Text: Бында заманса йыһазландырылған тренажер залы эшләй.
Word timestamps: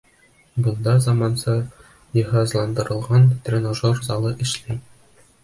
Бында 0.67 0.93
заманса 1.07 1.53
йыһазландырылған 2.21 3.29
тренажер 3.49 4.03
залы 4.09 4.35
эшләй. 4.49 4.83